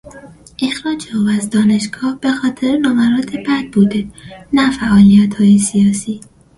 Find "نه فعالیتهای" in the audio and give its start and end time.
4.53-5.57